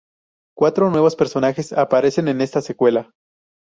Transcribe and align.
Cuatro 0.57 0.89
nuevos 0.89 1.15
personajes 1.15 1.71
aparecen 1.73 2.27
en 2.27 2.41
esta 2.41 2.61
secuela. 2.61 3.11